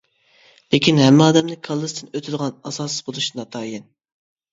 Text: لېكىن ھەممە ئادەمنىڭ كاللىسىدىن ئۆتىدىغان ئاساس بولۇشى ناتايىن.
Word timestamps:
لېكىن 0.75 1.01
ھەممە 1.01 1.27
ئادەمنىڭ 1.31 1.59
كاللىسىدىن 1.67 2.09
ئۆتىدىغان 2.19 2.55
ئاساس 2.71 2.97
بولۇشى 3.11 3.37
ناتايىن. 3.41 3.87